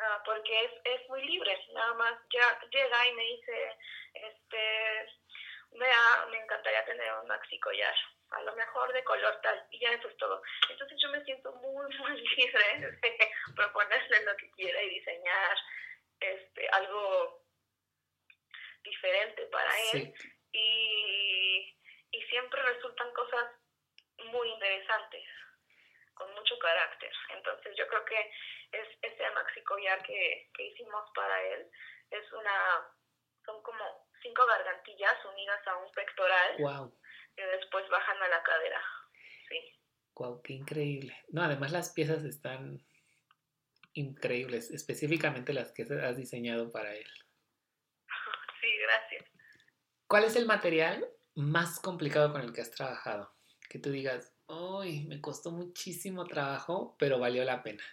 [0.00, 3.76] Ah, porque es, es muy libre, nada más ya llega y me dice,
[4.14, 5.12] este,
[5.72, 7.94] vea, me encantaría tener un maxi collar,
[8.30, 10.40] a lo mejor de color tal, y ya eso es todo.
[10.70, 15.56] Entonces yo me siento muy, muy libre de proponerle lo que quiera y diseñar
[16.20, 17.47] este, algo
[18.88, 20.14] diferente para él.
[20.52, 21.76] Y,
[22.10, 23.46] y siempre resultan cosas
[24.32, 25.24] muy interesantes,
[26.14, 27.12] con mucho carácter.
[27.36, 28.20] Entonces yo creo que
[28.72, 31.70] es ese maxi collar que, que hicimos para él.
[32.10, 32.88] Es una,
[33.44, 36.56] son como cinco gargantillas unidas a un pectoral.
[36.58, 37.00] Wow.
[37.36, 38.82] Y después bajan a la cadera.
[39.48, 39.74] Sí.
[40.14, 41.16] Wow, qué increíble.
[41.28, 42.80] No, además las piezas están
[43.92, 47.08] increíbles, específicamente las que has diseñado para él.
[48.60, 49.24] Sí, gracias.
[50.06, 53.34] ¿Cuál es el material más complicado con el que has trabajado?
[53.68, 55.04] Que tú digas, ¡ay!
[55.06, 57.84] Me costó muchísimo trabajo, pero valió la pena.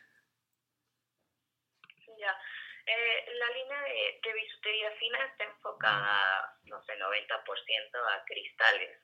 [2.17, 2.39] Ya.
[2.86, 8.99] Eh, la línea de, de, bisutería fina está enfocada, no sé, 90% a cristales.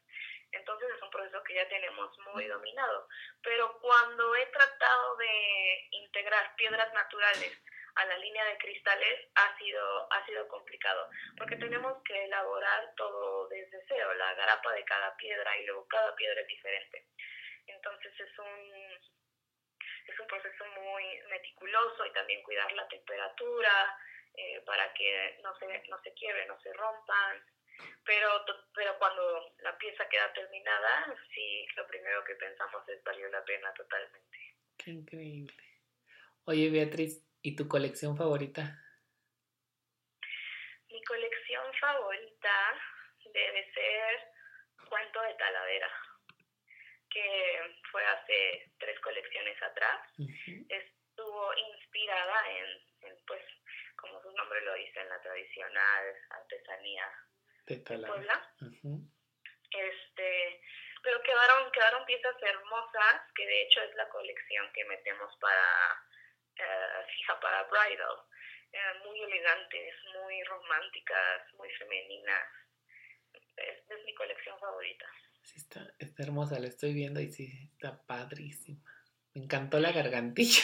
[0.52, 3.08] Entonces es un proceso que ya tenemos muy dominado.
[3.42, 7.58] Pero cuando he tratado de integrar piedras naturales
[7.96, 13.48] a la línea de cristales ha sido, ha sido complicado, porque tenemos que elaborar todo
[13.50, 17.06] desde cero, la garapa de cada piedra y luego cada piedra es diferente.
[17.68, 18.72] Entonces es un,
[20.08, 23.98] es un proceso muy meticuloso y también cuidar la temperatura
[24.36, 27.44] eh, para que no se, no se quiebre, no se rompan.
[28.06, 33.44] Pero, pero cuando la pieza queda terminada, sí, lo primero que pensamos es valió la
[33.44, 34.38] pena totalmente.
[34.78, 35.64] Qué increíble.
[36.46, 38.78] Oye, Beatriz, ¿y tu colección favorita?
[40.90, 42.54] Mi colección favorita
[43.34, 44.28] debe ser
[44.90, 45.90] Cuento de Talavera
[47.12, 50.02] que fue hace tres colecciones atrás.
[50.70, 53.42] Estuvo inspirada en, pues,
[53.98, 57.06] como su nombre lo dice, en la tradicional artesanía
[57.68, 58.56] de, Puebla.
[59.72, 60.62] Este,
[61.04, 66.04] pero quedaron, quedaron piezas hermosas, que de hecho es la colección que metemos para,
[66.56, 68.18] fija, para bridal.
[68.74, 72.48] Eh, muy elegantes, muy románticas, muy femeninas.
[73.58, 75.06] es mi colección favorita.
[75.44, 78.80] Sí, está, está hermosa, la estoy viendo y sí, está padrísima.
[79.34, 80.64] Me encantó la gargantilla.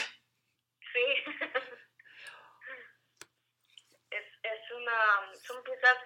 [0.94, 1.06] Sí.
[4.12, 5.98] es, es una, son piezas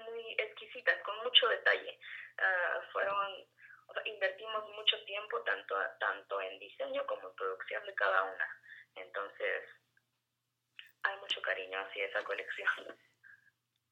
[0.00, 1.98] muy exquisitas, con mucho detalle.
[2.38, 3.46] Ah, fueron,
[3.86, 8.48] o sea, invertimos mucho tiempo tanto, tanto en diseño como en producción de cada una.
[8.94, 9.62] Entonces,
[11.02, 12.68] hay mucho cariño hacia esa colección.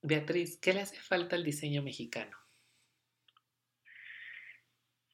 [0.03, 2.37] Beatriz, ¿qué le hace falta al diseño mexicano?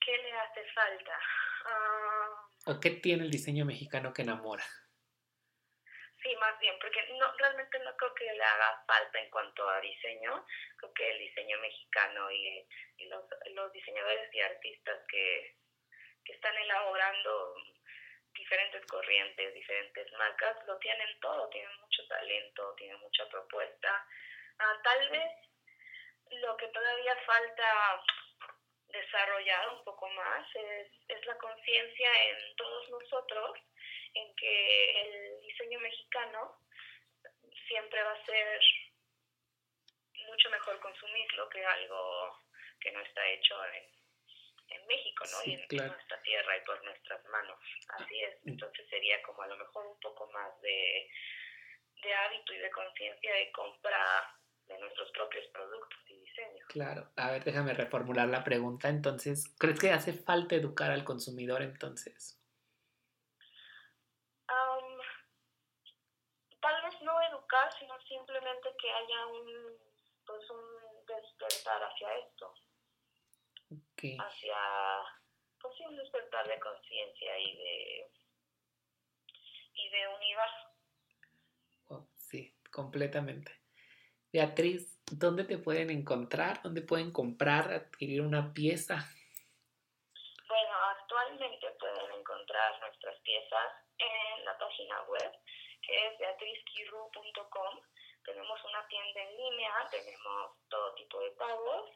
[0.00, 1.20] ¿Qué le hace falta?
[1.64, 4.64] Ah, ¿O qué tiene el diseño mexicano que enamora?
[6.22, 9.80] Sí, más bien, porque no, realmente no creo que le haga falta en cuanto a
[9.80, 10.44] diseño.
[10.76, 12.66] Creo que el diseño mexicano y,
[13.06, 15.56] los, los, diseñadores y artistas que,
[16.24, 17.54] que están elaborando
[18.36, 24.06] diferentes corrientes, diferentes marcas, lo tienen todo, tienen mucho talento, tienen mucha propuesta.
[24.58, 25.32] Ah, tal vez
[26.30, 28.02] lo que todavía falta
[28.88, 33.58] desarrollar un poco más es, es la conciencia en todos nosotros
[34.14, 36.58] en que el diseño mexicano
[37.68, 38.60] siempre va a ser
[40.26, 42.42] mucho mejor consumirlo que algo
[42.80, 43.95] que no está hecho en,
[44.86, 45.38] México, ¿no?
[45.44, 47.58] y en nuestra tierra y por nuestras manos.
[47.98, 48.44] Así es.
[48.44, 48.50] Mm.
[48.50, 51.10] Entonces sería como a lo mejor un poco más de,
[52.02, 54.34] de hábito y de conciencia de compra
[54.66, 56.68] de nuestros propios productos y diseños.
[56.68, 58.88] Claro, a ver, déjame reformular la pregunta.
[58.88, 62.40] Entonces, ¿crees que hace falta educar al consumidor entonces?
[66.66, 69.78] tal vez no educar, sino simplemente que haya un,
[70.26, 72.54] pues un despertar hacia esto.
[73.96, 74.56] Hacia,
[75.60, 78.10] pues un despertar de conciencia y de,
[79.74, 80.50] y de unidad.
[82.16, 83.52] sí, completamente.
[84.32, 86.62] Beatriz, ¿dónde te pueden encontrar?
[86.62, 88.96] ¿Dónde pueden comprar, adquirir una pieza?
[90.48, 95.32] Bueno, actualmente pueden encontrar encontrar nuestras piezas en la página web
[95.82, 97.80] que es beatrizquiru.com.
[98.24, 101.90] Tenemos una tienda en línea, tenemos todo tipo de pagos.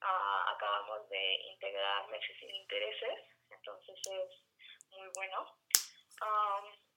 [0.00, 3.18] Ah, acabamos de integrar meses sin intereses,
[3.50, 4.30] entonces es
[4.92, 5.56] muy bueno.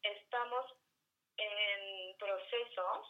[0.04, 0.66] estamos
[1.38, 3.04] en proceso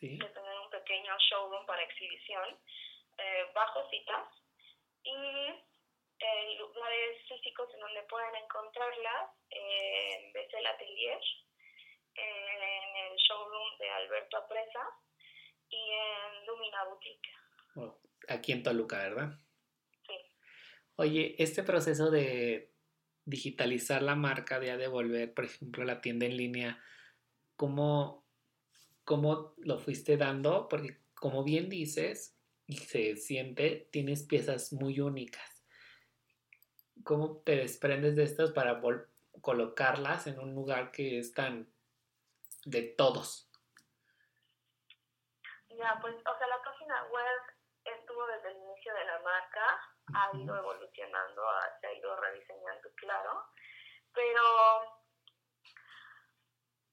[0.00, 2.58] de tener un pequeño showroom para exhibición
[3.18, 4.28] eh, bajo citas
[5.02, 5.14] y
[6.18, 11.20] eh, lugares físicos en donde pueden encontrarlas en Bessel Atelier,
[12.14, 14.88] en el showroom de Alberto Apresa
[15.68, 17.28] y en Lumina Boutique.
[18.28, 19.38] Aquí en Toluca, ¿verdad?
[20.06, 20.14] Sí.
[20.96, 22.72] Oye, este proceso de
[23.24, 26.82] digitalizar la marca, de devolver, por ejemplo, la tienda en línea,
[27.56, 28.26] ¿cómo,
[29.04, 30.68] cómo lo fuiste dando?
[30.68, 35.64] Porque como bien dices, y se siente, tienes piezas muy únicas.
[37.02, 38.80] ¿Cómo te desprendes de estas para
[39.40, 41.70] colocarlas en un lugar que es tan
[42.64, 43.50] de todos?
[45.68, 47.53] Ya, pues, o sea, la página web
[48.26, 49.80] desde el inicio de la marca,
[50.14, 51.42] ha ido evolucionando,
[51.80, 53.46] se ha ido rediseñando, claro,
[54.12, 55.02] pero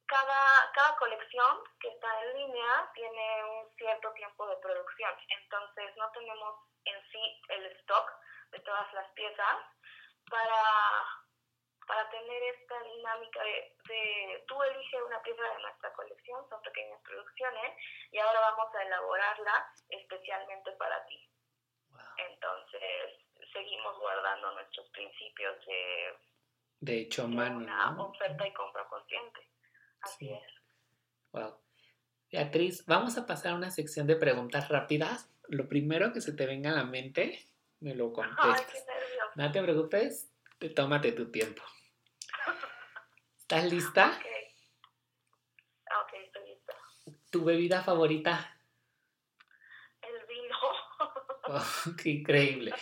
[0.08, 6.12] cada, cada colección que está en línea tiene un cierto tiempo de producción, entonces no
[6.12, 6.56] tenemos
[6.86, 8.12] en sí el stock
[8.52, 9.58] de todas las piezas
[10.30, 10.64] para,
[11.92, 17.76] para tener esta dinámica de, tú eliges una pieza de nuestra colección, son pequeñas producciones,
[18.14, 21.20] y ahora vamos a elaborarla especialmente para ti.
[22.16, 26.14] Entonces, seguimos guardando nuestros principios de,
[26.80, 27.58] de hecho mano.
[27.58, 29.50] Una oferta y compra consciente.
[30.00, 30.54] Así es.
[31.34, 31.60] Wow.
[32.32, 35.30] Beatriz, vamos a pasar a una sección de preguntas rápidas.
[35.50, 37.50] Lo primero que se te venga a la mente,
[37.82, 38.86] me lo contestas.
[39.36, 40.32] no te preocupes,
[40.74, 41.62] tómate tu tiempo.
[43.52, 44.08] ¿Estás lista?
[46.04, 46.74] Ok, estoy lista.
[47.30, 48.58] ¿Tu bebida favorita?
[50.02, 50.58] El vino.
[51.44, 52.74] Oh, qué increíble.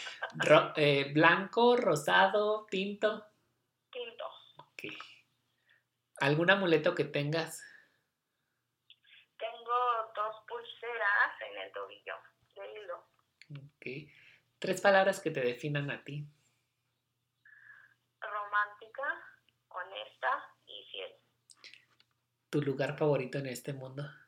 [0.76, 3.26] Eh, ¿Blanco, rosado, tinto?
[3.90, 4.26] Tinto.
[4.58, 4.84] Ok.
[6.20, 7.64] ¿Algún amuleto que tengas?
[9.40, 12.14] Tengo dos pulseras en el tobillo
[12.54, 13.08] de hilo.
[13.58, 14.12] Ok.
[14.60, 16.24] Tres palabras que te definan a ti.
[18.22, 19.30] Romántica,
[19.70, 21.12] honesta y fiel.
[22.50, 24.02] ¿Tu lugar favorito en este mundo?
[24.02, 24.28] A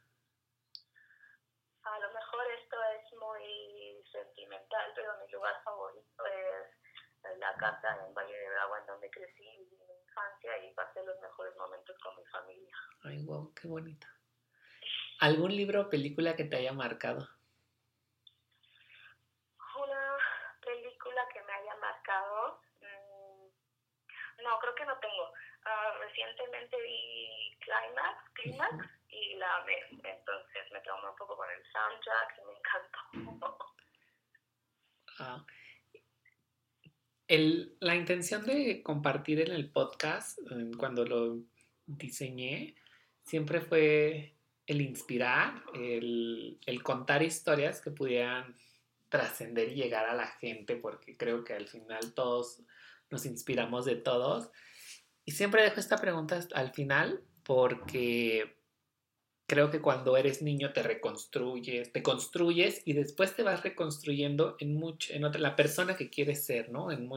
[2.00, 6.68] lo mejor esto es muy sentimental, pero mi lugar favorito es
[7.40, 9.68] la casa en Valle de Bravo, en donde crecí
[10.06, 12.76] infancia y pasé los mejores momentos con mi familia.
[13.04, 14.08] Ay, wow, qué bonita.
[15.22, 17.28] ¿Algún libro o película que te haya marcado?
[19.78, 20.18] Una
[20.64, 22.62] película que me haya marcado.
[22.82, 23.48] Mm,
[24.44, 25.34] no, creo que no tengo.
[25.66, 29.78] Ah, recientemente vi Climax, Climax y la amé.
[29.92, 33.58] Entonces me traumé un poco con el soundtrack y me encantó.
[35.20, 35.46] Ah,
[37.80, 40.38] la intención de compartir en el podcast,
[40.78, 41.38] cuando lo
[41.86, 42.76] diseñé,
[43.24, 44.36] siempre fue
[44.68, 48.56] el inspirar, el, contar historias que pudieran
[49.08, 52.62] trascender y llegar a la gente, porque creo que al final todos
[53.10, 54.52] nos inspiramos de todos.
[55.26, 58.56] Y siempre dejo esta pregunta al final porque
[59.52, 64.76] creo que cuando eres niño te reconstruyes, te construyes y después te vas reconstruyendo en,
[64.76, 66.90] mucho, en otra, la persona que quieres ser, ¿no?
[66.90, 67.10] En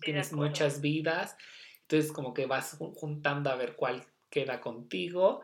[0.00, 1.36] tienes muchas vidas,
[1.82, 5.42] entonces como que vas juntando a ver cuál queda contigo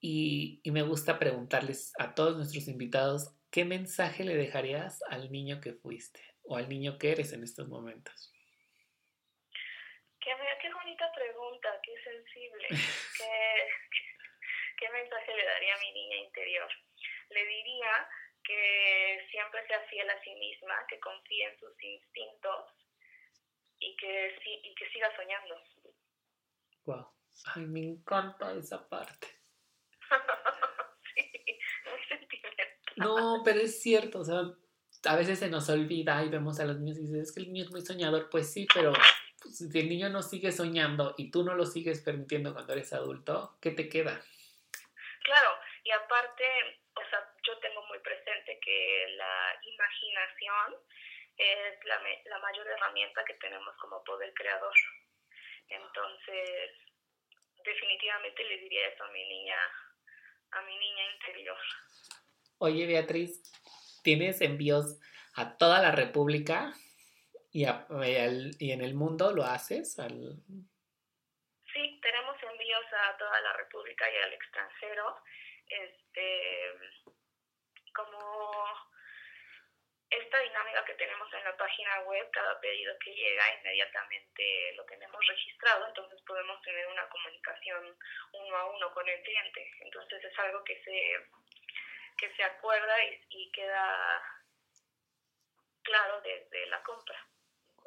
[0.00, 5.60] y, y me gusta preguntarles a todos nuestros invitados, ¿qué mensaje le dejarías al niño
[5.60, 8.31] que fuiste o al niño que eres en estos momentos?
[10.22, 12.68] Qué, qué bonita pregunta, qué sensible.
[13.18, 13.68] ¿Qué,
[14.78, 16.68] ¿Qué mensaje le daría a mi niña interior?
[17.30, 18.08] Le diría
[18.44, 22.66] que siempre sea fiel a sí misma, que confíe en sus instintos
[23.78, 25.54] y que, y que siga soñando.
[26.84, 27.08] Wow.
[27.54, 29.26] Ay, me encanta esa parte.
[31.14, 31.58] sí,
[31.90, 32.68] muy sentimental.
[32.96, 34.42] No, pero es cierto, o sea,
[35.04, 37.52] a veces se nos olvida y vemos a los niños y dices, es que el
[37.52, 38.92] niño es muy soñador, pues sí, pero
[39.50, 43.56] si el niño no sigue soñando y tú no lo sigues permitiendo cuando eres adulto,
[43.60, 44.20] ¿qué te queda?
[45.24, 45.50] Claro,
[45.84, 46.44] y aparte,
[46.94, 50.74] o sea, yo tengo muy presente que la imaginación
[51.36, 54.74] es la, la mayor herramienta que tenemos como poder creador.
[55.68, 56.70] Entonces,
[57.64, 59.56] definitivamente le diría eso a mi niña,
[60.52, 61.58] a mi niña interior.
[62.58, 63.42] Oye, Beatriz,
[64.02, 65.00] ¿tienes envíos
[65.34, 66.74] a toda la República
[67.52, 67.66] y,
[68.58, 69.98] y en el mundo lo haces?
[69.98, 70.36] Al...
[71.72, 75.22] Sí, tenemos envíos a toda la República y al extranjero.
[75.68, 76.74] Este,
[77.94, 78.18] como
[80.10, 85.26] esta dinámica que tenemos en la página web, cada pedido que llega inmediatamente lo tenemos
[85.26, 87.96] registrado, entonces podemos tener una comunicación
[88.32, 89.70] uno a uno con el cliente.
[89.80, 91.28] Entonces es algo que se,
[92.18, 92.94] que se acuerda
[93.30, 94.22] y queda
[95.82, 97.31] claro desde la compra.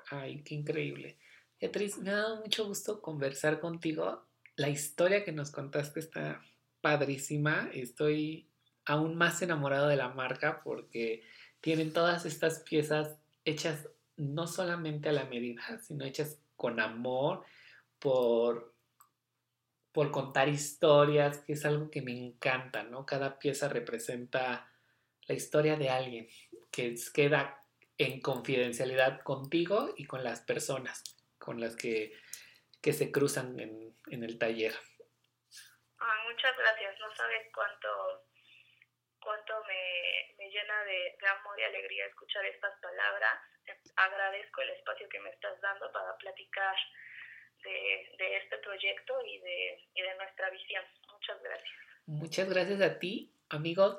[0.10, 1.18] Ay, qué increíble.
[1.60, 4.28] Beatriz, me ha dado mucho gusto conversar contigo.
[4.56, 6.42] La historia que nos contaste está
[6.82, 7.70] padrísima.
[7.74, 8.50] Estoy
[8.86, 11.24] aún más enamorado de la marca porque
[11.62, 17.44] tienen todas estas piezas hechas no solamente a la medida, sino hechas con amor,
[18.00, 18.76] por,
[19.92, 23.06] por contar historias, que es algo que me encanta, ¿no?
[23.06, 24.72] Cada pieza representa
[25.28, 26.28] la historia de alguien
[26.72, 27.65] que queda
[27.98, 31.04] en confidencialidad contigo y con las personas
[31.38, 32.12] con las que,
[32.82, 34.74] se cruzan en, en el taller.
[36.00, 38.28] Ah, muchas gracias, no sabes cuánto,
[39.20, 43.40] cuánto me, me llena de, amor y alegría escuchar estas palabras.
[43.96, 46.76] Agradezco el espacio que me estás dando para platicar
[47.64, 50.84] de, de este proyecto y de, y de nuestra visión.
[51.12, 51.80] Muchas gracias.
[52.06, 53.98] Muchas gracias a ti, amigos.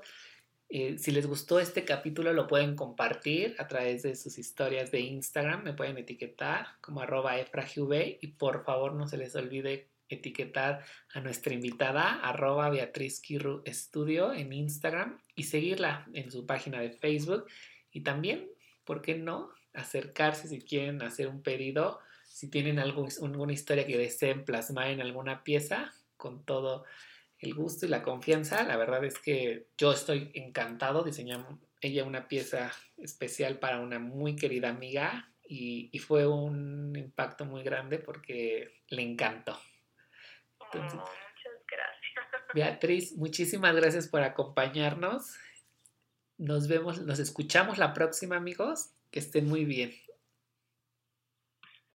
[0.68, 5.00] Eh, si les gustó este capítulo lo pueden compartir a través de sus historias de
[5.00, 10.84] Instagram, me pueden etiquetar como arroba efragiv y por favor no se les olvide etiquetar
[11.14, 16.90] a nuestra invitada arroba Beatriz Kirru Estudio en Instagram y seguirla en su página de
[16.90, 17.46] Facebook
[17.92, 18.48] y también,
[18.84, 19.50] ¿por qué no?
[19.76, 25.44] acercarse si quieren hacer un pedido, si tienen alguna historia que deseen plasmar en alguna
[25.44, 26.84] pieza, con todo
[27.38, 28.62] el gusto y la confianza.
[28.64, 31.02] La verdad es que yo estoy encantado.
[31.02, 37.62] Diseñamos ella una pieza especial para una muy querida amiga y, fue un impacto muy
[37.62, 39.58] grande porque le encantó.
[40.58, 41.04] Oh, muchas
[41.70, 42.52] gracias.
[42.54, 45.36] Beatriz, muchísimas gracias por acompañarnos.
[46.38, 48.90] Nos vemos, nos escuchamos la próxima, amigos.
[49.10, 49.94] Que estén muy bien.